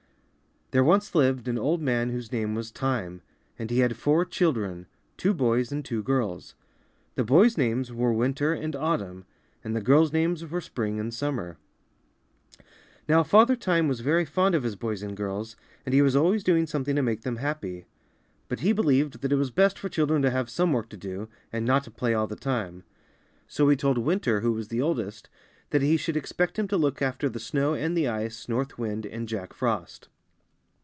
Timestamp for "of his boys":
14.55-15.03